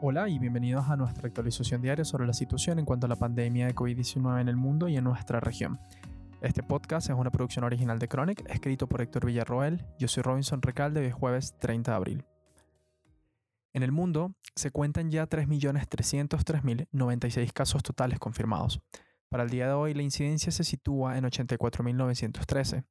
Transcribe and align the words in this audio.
Hola 0.00 0.28
y 0.28 0.38
bienvenidos 0.38 0.88
a 0.88 0.94
nuestra 0.94 1.26
actualización 1.26 1.82
diaria 1.82 2.04
sobre 2.04 2.24
la 2.24 2.32
situación 2.32 2.78
en 2.78 2.84
cuanto 2.84 3.06
a 3.06 3.08
la 3.08 3.16
pandemia 3.16 3.66
de 3.66 3.74
COVID-19 3.74 4.40
en 4.40 4.46
el 4.46 4.54
mundo 4.54 4.86
y 4.86 4.96
en 4.96 5.02
nuestra 5.02 5.40
región. 5.40 5.80
Este 6.40 6.62
podcast 6.62 7.10
es 7.10 7.16
una 7.16 7.32
producción 7.32 7.64
original 7.64 7.98
de 7.98 8.06
Chronic, 8.06 8.48
escrito 8.48 8.86
por 8.86 9.02
Héctor 9.02 9.26
Villarroel. 9.26 9.84
Yo 9.98 10.06
soy 10.06 10.22
Robinson 10.22 10.62
Recalde 10.62 11.02
y 11.02 11.06
es 11.06 11.14
jueves 11.14 11.58
30 11.58 11.90
de 11.90 11.96
abril. 11.96 12.24
En 13.72 13.82
el 13.82 13.90
mundo 13.90 14.36
se 14.54 14.70
cuentan 14.70 15.10
ya 15.10 15.28
3.303.096 15.28 17.52
casos 17.52 17.82
totales 17.82 18.20
confirmados. 18.20 18.80
Para 19.28 19.42
el 19.42 19.50
día 19.50 19.66
de 19.66 19.72
hoy 19.72 19.94
la 19.94 20.02
incidencia 20.02 20.52
se 20.52 20.62
sitúa 20.62 21.18
en 21.18 21.24
84.913. 21.24 22.84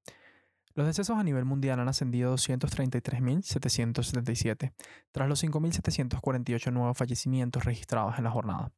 Los 0.78 0.86
decesos 0.86 1.18
a 1.18 1.23
nivel 1.23 1.44
mundial 1.44 1.80
han 1.80 1.88
ascendido 1.88 2.32
a 2.32 2.36
233.777, 2.36 4.73
tras 5.11 5.28
los 5.28 5.43
5.748 5.43 6.71
nuevos 6.71 6.96
fallecimientos 6.96 7.66
registrados 7.66 8.19
en 8.19 8.25
la 8.25 8.29
jornada. 8.29 8.71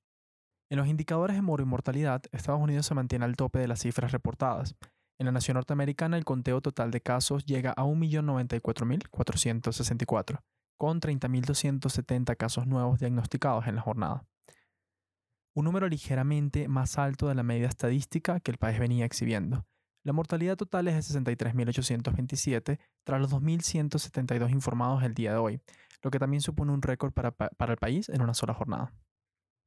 En 0.70 0.78
los 0.78 0.88
indicadores 0.88 1.36
de 1.36 1.42
mortalidad, 1.42 2.24
Estados 2.32 2.62
Unidos 2.62 2.86
se 2.86 2.96
mantiene 2.96 3.26
al 3.26 3.36
tope 3.36 3.60
de 3.60 3.68
las 3.68 3.82
cifras 3.82 4.14
reportadas. 4.14 4.78
En 5.20 5.26
la 5.26 5.34
nación 5.34 5.56
norteamericana, 5.56 6.18
el 6.18 6.24
conteo 6.24 6.62
total 6.62 6.90
de 6.90 7.02
casos 7.02 7.46
llega 7.46 7.74
a 7.76 7.84
1.094.464, 7.84 10.40
con 10.78 11.02
30.270 11.02 12.38
casos 12.38 12.66
nuevos 12.66 13.02
diagnosticados 13.02 13.68
en 13.68 13.76
la 13.76 13.82
jornada. 13.82 14.26
Un 15.54 15.66
número 15.66 15.90
ligeramente 15.90 16.70
más 16.70 16.98
alto 16.98 17.28
de 17.28 17.36
la 17.36 17.44
media 17.44 17.68
estadística 17.68 18.40
que 18.40 18.52
el 18.52 18.58
país 18.58 18.80
venía 18.80 19.04
exhibiendo, 19.04 19.66
la 20.04 20.14
mortalidad 20.14 20.58
total 20.58 20.88
es 20.88 21.12
de 21.12 21.20
63.827 21.20 22.80
tras 23.04 23.22
los 23.22 23.32
2.172 23.32 24.50
informados 24.52 25.04
el 25.04 25.14
día 25.14 25.34
de 25.34 25.38
hoy, 25.38 25.62
lo 26.02 26.12
que 26.12 26.20
también 26.20 26.42
supone 26.42 26.72
un 26.72 26.82
récord 26.82 27.12
para, 27.12 27.32
para 27.32 27.74
el 27.74 27.78
país 27.78 28.10
en 28.10 28.22
una 28.22 28.34
sola 28.34 28.54
jornada. 28.54 28.94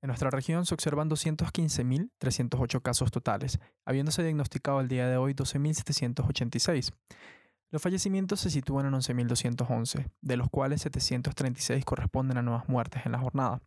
En 0.02 0.08
nuestra 0.08 0.30
región 0.30 0.66
se 0.66 0.74
observan 0.74 1.08
215.308 1.08 2.82
casos 2.82 3.12
totales, 3.12 3.60
habiéndose 3.84 4.22
diagnosticado 4.22 4.80
el 4.80 4.88
día 4.88 5.06
de 5.06 5.16
hoy 5.16 5.32
12.786. 5.32 6.92
Los 7.70 7.80
fallecimientos 7.80 8.40
se 8.40 8.50
sitúan 8.50 8.86
en 8.86 8.94
11.211, 8.94 10.10
de 10.20 10.36
los 10.36 10.50
cuales 10.50 10.82
736 10.82 11.84
corresponden 11.84 12.36
a 12.36 12.42
nuevas 12.42 12.68
muertes 12.68 13.06
en 13.06 13.12
la 13.12 13.18
jornada. 13.18 13.62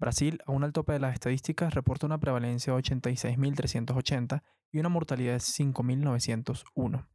Brasil, 0.00 0.38
aún 0.46 0.64
al 0.64 0.72
tope 0.72 0.94
de 0.94 0.98
las 0.98 1.12
estadísticas, 1.12 1.74
reporta 1.74 2.06
una 2.06 2.18
prevalencia 2.18 2.72
de 2.72 2.80
86.380 2.80 4.42
y 4.72 4.78
una 4.78 4.88
mortalidad 4.88 5.34
de 5.34 5.40
5.901. 5.40 7.06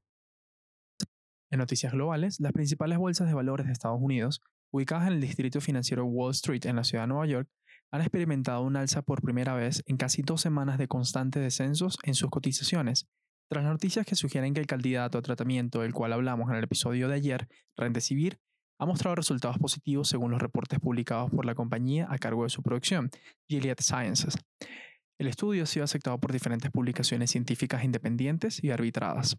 En 1.51 1.59
noticias 1.59 1.93
globales, 1.93 2.39
las 2.39 2.51
principales 2.51 2.99
bolsas 2.99 3.27
de 3.27 3.33
valores 3.33 3.65
de 3.65 3.73
Estados 3.73 3.99
Unidos, 3.99 4.41
ubicadas 4.71 5.07
en 5.07 5.13
el 5.13 5.21
distrito 5.21 5.61
financiero 5.61 6.05
Wall 6.05 6.31
Street 6.31 6.65
en 6.65 6.75
la 6.75 6.83
ciudad 6.83 7.03
de 7.03 7.07
Nueva 7.07 7.25
York, 7.25 7.49
han 7.91 8.01
experimentado 8.01 8.61
un 8.61 8.75
alza 8.75 9.01
por 9.01 9.21
primera 9.21 9.55
vez 9.55 9.83
en 9.87 9.97
casi 9.97 10.21
dos 10.21 10.41
semanas 10.41 10.77
de 10.77 10.87
constantes 10.87 11.41
descensos 11.41 11.97
en 12.03 12.13
sus 12.13 12.29
cotizaciones, 12.29 13.07
tras 13.49 13.63
noticias 13.63 14.05
que 14.05 14.15
sugieren 14.15 14.53
que 14.53 14.59
el 14.59 14.67
candidato 14.67 15.17
a 15.17 15.21
tratamiento 15.21 15.81
del 15.81 15.93
cual 15.93 16.13
hablamos 16.13 16.49
en 16.49 16.57
el 16.57 16.63
episodio 16.63 17.07
de 17.07 17.15
ayer, 17.15 17.47
Rendecibir, 17.77 18.39
ha 18.79 18.85
mostrado 18.85 19.15
resultados 19.15 19.57
positivos 19.57 20.07
según 20.07 20.31
los 20.31 20.41
reportes 20.41 20.79
publicados 20.79 21.31
por 21.31 21.45
la 21.45 21.55
compañía 21.55 22.07
a 22.09 22.17
cargo 22.17 22.43
de 22.43 22.49
su 22.49 22.61
producción, 22.61 23.09
Gilead 23.49 23.77
Sciences. 23.79 24.37
El 25.17 25.27
estudio 25.27 25.63
ha 25.63 25.65
sido 25.65 25.85
aceptado 25.85 26.19
por 26.19 26.31
diferentes 26.31 26.71
publicaciones 26.71 27.31
científicas 27.31 27.83
independientes 27.83 28.61
y 28.63 28.71
arbitradas. 28.71 29.37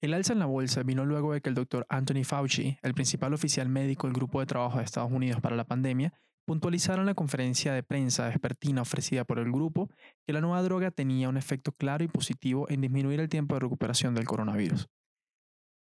El 0.00 0.14
alza 0.14 0.32
en 0.32 0.38
la 0.38 0.46
bolsa 0.46 0.84
vino 0.84 1.04
luego 1.04 1.32
de 1.32 1.40
que 1.40 1.48
el 1.48 1.56
doctor 1.56 1.84
Anthony 1.88 2.22
Fauci, 2.22 2.78
el 2.82 2.94
principal 2.94 3.34
oficial 3.34 3.68
médico 3.68 4.06
del 4.06 4.14
Grupo 4.14 4.38
de 4.38 4.46
Trabajo 4.46 4.78
de 4.78 4.84
Estados 4.84 5.10
Unidos 5.10 5.40
para 5.40 5.56
la 5.56 5.64
pandemia, 5.64 6.12
puntualizara 6.46 7.00
en 7.00 7.06
la 7.06 7.14
conferencia 7.14 7.72
de 7.72 7.82
prensa 7.82 8.28
expertina 8.28 8.80
ofrecida 8.80 9.24
por 9.24 9.40
el 9.40 9.50
grupo 9.50 9.90
que 10.24 10.32
la 10.32 10.40
nueva 10.40 10.62
droga 10.62 10.92
tenía 10.92 11.28
un 11.28 11.36
efecto 11.36 11.72
claro 11.72 12.04
y 12.04 12.08
positivo 12.08 12.70
en 12.70 12.80
disminuir 12.80 13.18
el 13.18 13.28
tiempo 13.28 13.56
de 13.56 13.60
recuperación 13.60 14.14
del 14.14 14.24
coronavirus. 14.24 14.88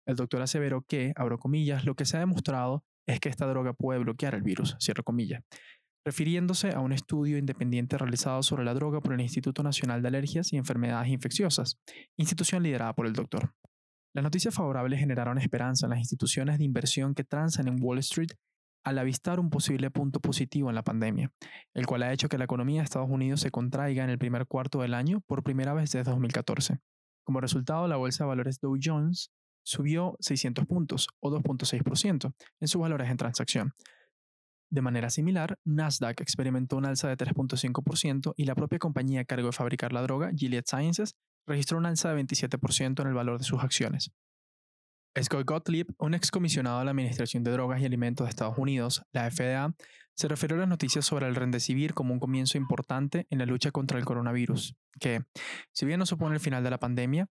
El 0.07 0.17
doctor 0.17 0.43
aseveró 0.43 0.83
que, 0.83 1.13
abro 1.17 1.39
comillas, 1.39 1.85
lo 1.85 1.95
que 1.95 2.05
se 2.05 2.17
ha 2.17 2.21
demostrado 2.21 2.85
es 3.07 3.21
que 3.21 3.29
esta 3.29 3.47
droga 3.47 3.73
puede 3.73 4.01
bloquear 4.01 4.35
el 4.35 4.43
virus, 4.43 4.77
cierro 4.81 5.05
comillas, 5.05 5.43
refiriéndose 6.05 6.73
a 6.73 6.81
un 6.81 6.93
estudio 6.93 7.39
independiente 7.39 7.99
realizado 7.99 8.43
sobre 8.43 8.65
la 8.65 8.75
droga 8.75 9.01
por 9.01 9.15
el 9.15 9.21
Instituto 9.21 9.63
Nacional 9.63 10.03
de 10.03 10.09
Alergias 10.09 10.53
y 10.53 10.57
Enfermedades 10.57 11.09
Infecciosas, 11.09 11.79
institución 12.17 12.63
liderada 12.63 12.95
por 12.95 13.07
el 13.07 13.13
doctor. 13.13 13.55
Las 14.15 14.25
noticias 14.25 14.55
favorables 14.55 15.01
generaron 15.01 15.39
esperanza 15.39 15.87
en 15.87 15.91
las 15.91 16.01
instituciones 16.01 16.59
de 16.59 16.65
inversión 16.65 17.15
que 17.15 17.25
transan 17.25 17.69
en 17.69 17.77
Wall 17.81 17.99
Street 17.99 18.31
al 18.85 18.99
avistar 18.99 19.39
un 19.39 19.49
posible 19.49 19.91
punto 19.91 20.21
positivo 20.21 20.69
en 20.69 20.75
la 20.75 20.83
pandemia, 20.83 21.33
el 21.73 21.87
cual 21.87 22.03
ha 22.03 22.13
hecho 22.13 22.29
que 22.29 22.37
la 22.37 22.45
economía 22.45 22.81
de 22.81 22.85
Estados 22.85 23.09
Unidos 23.09 23.41
se 23.41 23.51
contraiga 23.51 24.03
en 24.03 24.11
el 24.11 24.19
primer 24.19 24.47
cuarto 24.47 24.83
del 24.83 24.95
año 24.95 25.21
por 25.27 25.45
primera 25.45 25.73
vez 25.73 25.93
desde 25.93 26.11
2014. 26.11 26.79
Como 27.25 27.41
resultado, 27.41 27.87
la 27.87 27.97
bolsa 27.97 28.25
de 28.25 28.29
valores 28.29 28.59
Dow 28.61 28.77
Jones 28.83 29.31
subió 29.63 30.17
600 30.21 30.67
puntos 30.67 31.09
o 31.21 31.31
2.6% 31.31 32.35
en 32.61 32.69
sus 32.69 32.81
valores 32.81 33.11
en 33.11 33.17
transacción, 33.17 33.75
de 34.73 34.81
manera 34.81 35.11
similar, 35.11 35.59
Nasdaq 35.67 36.23
experimentó 36.23 36.79
un 36.79 36.87
alza 36.87 37.07
de 37.07 37.19
3.5% 37.19 38.33
y 38.39 38.47
la 38.47 38.55
propia 38.55 38.79
compañía 38.79 39.21
a 39.21 39.25
cargo 39.27 39.49
de 39.49 39.53
fabricar 39.53 39.93
la 39.93 40.01
droga, 40.01 40.31
Gilead 40.35 40.65
Sciences, 40.65 41.15
registró 41.47 41.77
un 41.77 41.85
alza 41.85 42.11
de 42.11 42.23
27% 42.23 43.03
en 43.03 43.07
el 43.07 43.13
valor 43.13 43.37
de 43.37 43.45
sus 43.45 43.63
acciones. 43.63 44.13
Scott 45.23 45.45
Gottlieb, 45.45 45.89
un 45.99 46.15
excomisionado 46.15 46.79
de 46.79 46.87
la 46.87 46.93
Administración 46.93 47.45
de 47.45 47.51
Drogas 47.51 47.83
y 47.83 47.85
Alimentos 47.85 48.25
de 48.25 48.31
Estados 48.31 48.57
Unidos, 48.57 49.03
la 49.13 49.31
FDA, 49.31 49.75
se 50.15 50.27
refirió 50.27 50.57
a 50.57 50.61
las 50.61 50.69
noticias 50.71 51.05
sobre 51.05 51.27
el 51.27 51.35
Rendecibir 51.35 51.93
como 51.93 52.15
un 52.15 52.19
comienzo 52.19 52.57
importante 52.57 53.27
en 53.29 53.41
la 53.41 53.45
lucha 53.45 53.73
contra 53.73 53.99
el 53.99 54.07
coronavirus, 54.07 54.75
que, 54.99 55.21
si 55.73 55.85
bien 55.85 55.99
no 55.99 56.07
supone 56.07 56.37
el 56.37 56.41
final 56.41 56.65
de 56.65 56.71
la 56.71 56.79
pandemia, 56.79 57.29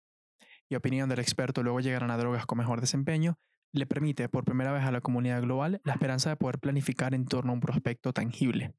y 0.69 0.75
opinión 0.75 1.09
del 1.09 1.19
experto 1.19 1.63
luego 1.63 1.81
llegarán 1.81 2.11
a 2.11 2.17
drogas 2.17 2.47
con 2.47 2.59
mejor 2.59 2.81
desempeño, 2.81 3.39
le 3.73 3.87
permite 3.87 4.29
por 4.29 4.45
primera 4.45 4.73
vez 4.73 4.85
a 4.85 4.93
la 4.93 5.01
comunidad 5.01 5.43
global 5.43 5.81
la 5.85 5.95
esperanza 5.95 6.31
de 6.31 6.37
poder 6.37 6.59
planificar 6.61 7.15
en 7.15 7.27
torno 7.27 7.51
a 7.51 7.55
un 7.55 7.61
prospecto 7.61 8.13
tangible. 8.13 8.75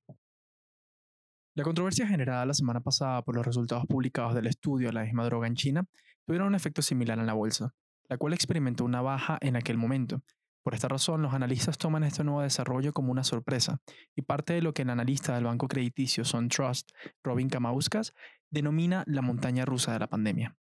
La 1.54 1.64
controversia 1.64 2.08
generada 2.08 2.46
la 2.46 2.54
semana 2.54 2.82
pasada 2.82 3.22
por 3.22 3.36
los 3.36 3.46
resultados 3.46 3.86
publicados 3.86 4.34
del 4.34 4.48
estudio 4.48 4.88
de 4.88 4.94
la 4.94 5.04
misma 5.04 5.26
droga 5.26 5.48
en 5.48 5.56
China 5.56 5.86
tuvieron 6.26 6.50
un 6.50 6.56
efecto 6.56 6.82
similar 6.82 7.20
en 7.20 7.28
la 7.28 7.34
bolsa, 7.34 7.74
la 8.10 8.18
cual 8.18 8.34
experimentó 8.34 8.84
una 8.84 9.02
baja 9.02 9.38
en 9.42 9.56
aquel 9.56 9.78
momento. 9.78 10.22
Por 10.64 10.74
esta 10.74 10.88
razón, 10.88 11.22
los 11.22 11.34
analistas 11.34 11.78
toman 11.78 12.04
este 12.04 12.24
nuevo 12.24 12.42
desarrollo 12.42 12.92
como 12.92 13.12
una 13.12 13.24
sorpresa, 13.24 13.80
y 14.16 14.24
parte 14.24 14.54
de 14.54 14.62
lo 14.62 14.74
que 14.74 14.82
el 14.82 14.90
analista 14.90 15.36
del 15.36 15.44
banco 15.44 15.68
crediticio 15.68 16.26
SunTrust, 16.26 16.92
Robin 17.24 17.50
Kamauskas, 17.50 18.14
denomina 18.50 19.04
la 19.06 19.22
montaña 19.22 19.64
rusa 19.64 19.94
de 19.94 20.00
la 20.00 20.08
pandemia. 20.08 20.58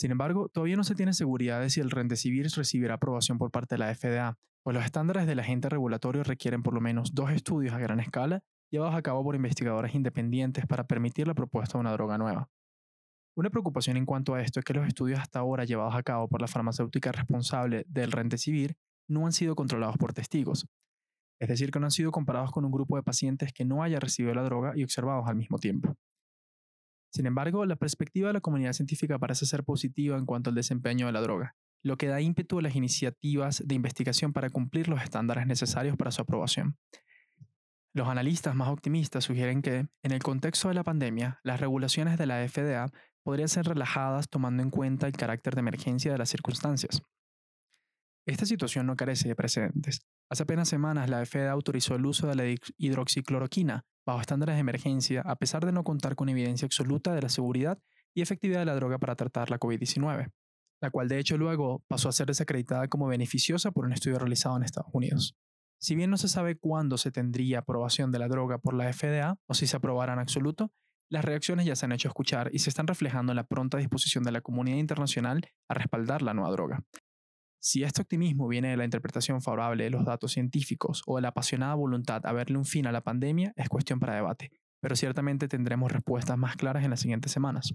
Sin 0.00 0.12
embargo, 0.12 0.48
todavía 0.48 0.76
no 0.76 0.84
se 0.84 0.94
tiene 0.94 1.12
seguridad 1.12 1.60
de 1.60 1.68
si 1.68 1.80
el 1.80 1.90
Rendecibir 1.90 2.46
recibirá 2.56 2.94
aprobación 2.94 3.36
por 3.36 3.50
parte 3.50 3.74
de 3.74 3.80
la 3.80 3.94
FDA, 3.94 4.38
pues 4.62 4.74
los 4.74 4.82
estándares 4.82 5.26
del 5.26 5.40
agente 5.40 5.68
regulatorio 5.68 6.24
requieren 6.24 6.62
por 6.62 6.72
lo 6.72 6.80
menos 6.80 7.14
dos 7.14 7.30
estudios 7.30 7.74
a 7.74 7.78
gran 7.78 8.00
escala 8.00 8.42
llevados 8.70 8.94
a 8.94 9.02
cabo 9.02 9.22
por 9.22 9.34
investigadores 9.34 9.94
independientes 9.94 10.64
para 10.66 10.84
permitir 10.84 11.26
la 11.26 11.34
propuesta 11.34 11.76
de 11.76 11.80
una 11.80 11.92
droga 11.92 12.16
nueva. 12.16 12.48
Una 13.36 13.50
preocupación 13.50 13.98
en 13.98 14.06
cuanto 14.06 14.32
a 14.32 14.40
esto 14.40 14.58
es 14.58 14.64
que 14.64 14.72
los 14.72 14.88
estudios 14.88 15.20
hasta 15.20 15.40
ahora 15.40 15.66
llevados 15.66 15.94
a 15.94 16.02
cabo 16.02 16.28
por 16.28 16.40
la 16.40 16.48
farmacéutica 16.48 17.12
responsable 17.12 17.84
del 17.86 18.10
Rendecibir 18.10 18.76
no 19.06 19.26
han 19.26 19.32
sido 19.32 19.54
controlados 19.54 19.98
por 19.98 20.14
testigos, 20.14 20.66
es 21.38 21.48
decir, 21.48 21.70
que 21.70 21.78
no 21.78 21.84
han 21.84 21.90
sido 21.90 22.10
comparados 22.10 22.52
con 22.52 22.64
un 22.64 22.72
grupo 22.72 22.96
de 22.96 23.02
pacientes 23.02 23.52
que 23.52 23.66
no 23.66 23.82
haya 23.82 24.00
recibido 24.00 24.32
la 24.32 24.44
droga 24.44 24.72
y 24.74 24.82
observados 24.82 25.28
al 25.28 25.36
mismo 25.36 25.58
tiempo. 25.58 25.94
Sin 27.12 27.26
embargo, 27.26 27.66
la 27.66 27.76
perspectiva 27.76 28.28
de 28.28 28.34
la 28.34 28.40
comunidad 28.40 28.72
científica 28.72 29.18
parece 29.18 29.46
ser 29.46 29.64
positiva 29.64 30.16
en 30.16 30.26
cuanto 30.26 30.50
al 30.50 30.56
desempeño 30.56 31.06
de 31.06 31.12
la 31.12 31.20
droga, 31.20 31.56
lo 31.82 31.96
que 31.96 32.06
da 32.06 32.20
ímpetu 32.20 32.58
a 32.58 32.62
las 32.62 32.76
iniciativas 32.76 33.62
de 33.66 33.74
investigación 33.74 34.32
para 34.32 34.50
cumplir 34.50 34.88
los 34.88 35.02
estándares 35.02 35.46
necesarios 35.46 35.96
para 35.96 36.12
su 36.12 36.22
aprobación. 36.22 36.76
Los 37.92 38.06
analistas 38.06 38.54
más 38.54 38.68
optimistas 38.68 39.24
sugieren 39.24 39.62
que, 39.62 39.88
en 40.02 40.12
el 40.12 40.22
contexto 40.22 40.68
de 40.68 40.74
la 40.74 40.84
pandemia, 40.84 41.40
las 41.42 41.58
regulaciones 41.58 42.18
de 42.18 42.26
la 42.26 42.48
FDA 42.48 42.92
podrían 43.24 43.48
ser 43.48 43.66
relajadas 43.66 44.28
tomando 44.28 44.62
en 44.62 44.70
cuenta 44.70 45.08
el 45.08 45.16
carácter 45.16 45.54
de 45.54 45.60
emergencia 45.60 46.12
de 46.12 46.18
las 46.18 46.28
circunstancias. 46.28 47.02
Esta 48.26 48.46
situación 48.46 48.86
no 48.86 48.94
carece 48.94 49.28
de 49.28 49.34
precedentes. 49.34 50.06
Hace 50.32 50.44
apenas 50.44 50.68
semanas 50.68 51.10
la 51.10 51.26
FDA 51.26 51.50
autorizó 51.50 51.96
el 51.96 52.06
uso 52.06 52.28
de 52.28 52.36
la 52.36 52.44
hidroxicloroquina 52.78 53.84
bajo 54.06 54.20
estándares 54.20 54.54
de 54.54 54.60
emergencia 54.60 55.22
a 55.22 55.34
pesar 55.34 55.66
de 55.66 55.72
no 55.72 55.82
contar 55.82 56.14
con 56.14 56.28
evidencia 56.28 56.66
absoluta 56.66 57.12
de 57.12 57.22
la 57.22 57.28
seguridad 57.28 57.80
y 58.14 58.22
efectividad 58.22 58.60
de 58.60 58.66
la 58.66 58.76
droga 58.76 58.98
para 58.98 59.16
tratar 59.16 59.50
la 59.50 59.58
COVID-19, 59.58 60.30
la 60.80 60.90
cual 60.90 61.08
de 61.08 61.18
hecho 61.18 61.36
luego 61.36 61.82
pasó 61.88 62.08
a 62.08 62.12
ser 62.12 62.28
desacreditada 62.28 62.86
como 62.86 63.08
beneficiosa 63.08 63.72
por 63.72 63.86
un 63.86 63.92
estudio 63.92 64.20
realizado 64.20 64.56
en 64.56 64.62
Estados 64.62 64.90
Unidos. 64.92 65.34
Si 65.80 65.96
bien 65.96 66.10
no 66.10 66.16
se 66.16 66.28
sabe 66.28 66.56
cuándo 66.56 66.96
se 66.96 67.10
tendría 67.10 67.60
aprobación 67.60 68.12
de 68.12 68.20
la 68.20 68.28
droga 68.28 68.58
por 68.58 68.74
la 68.74 68.92
FDA 68.92 69.36
o 69.48 69.54
si 69.54 69.66
se 69.66 69.76
aprobará 69.76 70.12
en 70.12 70.20
absoluto, 70.20 70.70
las 71.10 71.24
reacciones 71.24 71.66
ya 71.66 71.74
se 71.74 71.86
han 71.86 71.92
hecho 71.92 72.06
escuchar 72.06 72.50
y 72.52 72.60
se 72.60 72.70
están 72.70 72.86
reflejando 72.86 73.32
en 73.32 73.36
la 73.36 73.48
pronta 73.48 73.78
disposición 73.78 74.22
de 74.22 74.30
la 74.30 74.42
comunidad 74.42 74.76
internacional 74.76 75.40
a 75.68 75.74
respaldar 75.74 76.22
la 76.22 76.34
nueva 76.34 76.52
droga. 76.52 76.84
Si 77.62 77.82
este 77.84 78.00
optimismo 78.00 78.48
viene 78.48 78.68
de 78.68 78.76
la 78.78 78.86
interpretación 78.86 79.42
favorable 79.42 79.84
de 79.84 79.90
los 79.90 80.06
datos 80.06 80.32
científicos 80.32 81.02
o 81.06 81.16
de 81.16 81.22
la 81.22 81.28
apasionada 81.28 81.74
voluntad 81.74 82.24
a 82.24 82.32
verle 82.32 82.56
un 82.56 82.64
fin 82.64 82.86
a 82.86 82.92
la 82.92 83.02
pandemia, 83.02 83.52
es 83.54 83.68
cuestión 83.68 84.00
para 84.00 84.14
debate, 84.14 84.50
pero 84.80 84.96
ciertamente 84.96 85.46
tendremos 85.46 85.92
respuestas 85.92 86.38
más 86.38 86.56
claras 86.56 86.84
en 86.84 86.90
las 86.90 87.00
siguientes 87.00 87.32
semanas. 87.32 87.74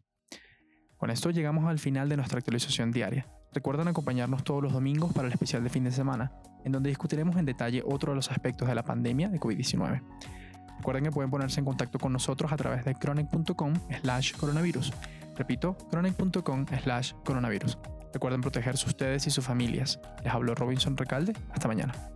Con 0.97 1.11
esto 1.11 1.29
llegamos 1.29 1.69
al 1.69 1.77
final 1.77 2.09
de 2.09 2.17
nuestra 2.17 2.39
actualización 2.39 2.91
diaria. 2.91 3.27
Recuerden 3.53 3.87
acompañarnos 3.87 4.43
todos 4.43 4.63
los 4.63 4.73
domingos 4.73 5.13
para 5.13 5.27
el 5.27 5.33
especial 5.33 5.63
de 5.63 5.69
fin 5.69 5.83
de 5.83 5.91
semana, 5.91 6.31
en 6.63 6.71
donde 6.71 6.89
discutiremos 6.89 7.37
en 7.37 7.45
detalle 7.45 7.83
otro 7.85 8.11
de 8.11 8.15
los 8.15 8.31
aspectos 8.31 8.67
de 8.67 8.73
la 8.73 8.83
pandemia 8.83 9.29
de 9.29 9.39
COVID-19. 9.39 10.01
Recuerden 10.77 11.03
que 11.03 11.11
pueden 11.11 11.29
ponerse 11.29 11.59
en 11.59 11.65
contacto 11.65 11.99
con 11.99 12.11
nosotros 12.11 12.51
a 12.51 12.57
través 12.57 12.85
de 12.85 12.95
chronic.com 12.95 13.73
slash 14.01 14.33
coronavirus. 14.33 14.91
Repito, 15.35 15.77
chronic.com 15.91 16.65
slash 16.81 17.13
coronavirus. 17.23 17.77
Recuerden 18.15 18.39
protegerse 18.39 18.87
ustedes 18.87 19.27
y 19.27 19.29
sus 19.29 19.43
familias. 19.43 19.99
Les 20.23 20.33
habló 20.33 20.55
Robinson 20.55 20.95
Recalde. 20.95 21.33
Hasta 21.51 21.67
mañana. 21.67 22.14